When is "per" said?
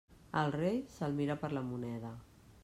1.45-1.51